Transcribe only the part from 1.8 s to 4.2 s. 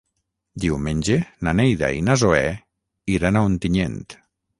i na Zoè iran a Ontinyent.